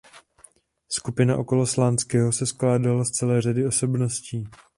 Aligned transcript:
Skupina 0.89 1.37
okolo 1.37 1.65
Slánského 1.67 2.31
se 2.31 2.45
skládala 2.45 3.05
z 3.05 3.11
celé 3.11 3.41
řady 3.41 3.65
osobností. 3.65 4.47